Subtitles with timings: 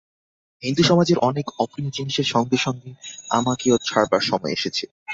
[0.63, 2.91] হিন্দুসমাজের অনেক অপ্রিয় জিনিসের সঙ্গে সঙ্গে
[3.31, 4.83] আমাকেও ছাড়বার সময় এসেছে।